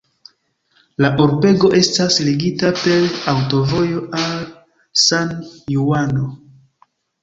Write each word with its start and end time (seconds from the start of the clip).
La 1.05 1.11
urbego 1.25 1.69
estas 1.81 2.17
ligita 2.31 2.73
per 2.81 2.99
aŭtovojo 3.37 4.05
al 4.25 4.35
San-Juano. 5.07 6.31